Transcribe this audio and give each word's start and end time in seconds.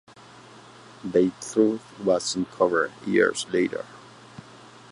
The 1.03 1.31
truth 1.41 1.83
was 2.03 2.35
uncovered 2.35 2.91
years 3.05 3.45
later. 3.53 3.85